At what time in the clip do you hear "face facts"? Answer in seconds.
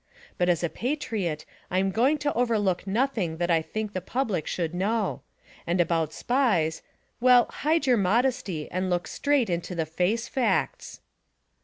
9.85-11.01